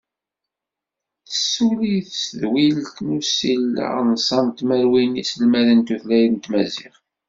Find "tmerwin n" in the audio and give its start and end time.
4.57-5.17